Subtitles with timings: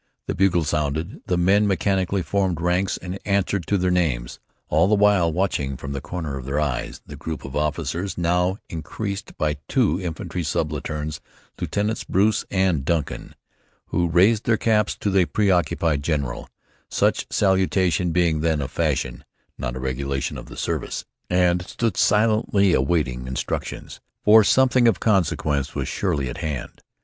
[0.25, 4.95] The bugle sounded, the men mechanically formed ranks and answered to their names, all the
[4.95, 9.57] while watching from the corner of their eyes the group of officers, now increased by
[9.67, 11.21] two infantry subalterns,
[11.59, 13.35] Lieutenants Bruce and Duncan,
[13.89, 16.49] who raised their caps to the preoccupied general,
[16.89, 19.23] such salutation being then a fashion,
[19.59, 25.75] not a regulation of the service, and stood silently awaiting instructions, for something of consequence
[25.75, 26.81] was surely at hand.